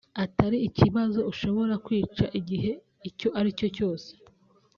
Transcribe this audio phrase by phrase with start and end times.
[0.23, 2.71] atari ikibazo ushobora kwica igihe
[3.09, 4.09] icyo ari cyo cyose